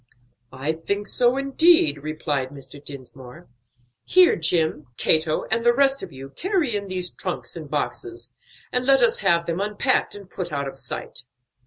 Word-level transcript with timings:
"I 0.51 0.73
think 0.73 1.05
so, 1.05 1.37
indeed," 1.37 1.99
replied 2.01 2.49
Mr. 2.49 2.83
Dinsmore. 2.83 3.47
"Here, 4.03 4.35
Jim, 4.35 4.87
Cato, 4.97 5.43
and 5.51 5.63
the 5.63 5.75
rest 5.75 6.01
of 6.01 6.11
you 6.11 6.31
carry 6.35 6.75
in 6.75 6.87
these 6.87 7.13
trunks 7.13 7.55
and 7.55 7.69
boxes, 7.69 8.33
and 8.71 8.83
let 8.87 9.03
us 9.03 9.19
have 9.19 9.45
them 9.45 9.61
unpacked 9.61 10.15
and 10.15 10.27
put 10.27 10.51
out 10.51 10.67
of 10.67 10.79
sight." 10.79 11.25